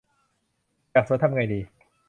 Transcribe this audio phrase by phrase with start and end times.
[0.91, 1.59] อยากสวยทำไงดี